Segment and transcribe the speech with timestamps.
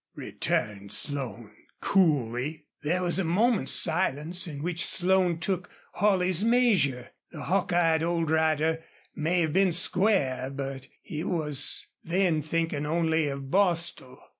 [0.15, 2.65] returned Slone, coolly.
[2.81, 7.11] There was a moment's silence, in which Slone took Holley's measure.
[7.29, 8.83] The hawk eyed old rider
[9.15, 14.17] may have been square, but he was then thinking only of Bostil.